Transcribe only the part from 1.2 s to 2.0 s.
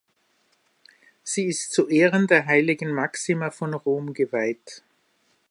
Sie ist zu